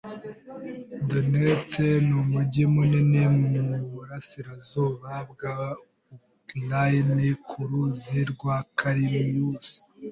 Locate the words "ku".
7.47-7.59